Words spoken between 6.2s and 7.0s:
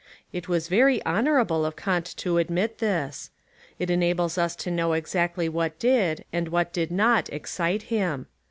and what did